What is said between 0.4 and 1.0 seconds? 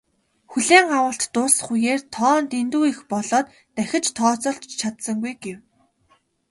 "Хүлээн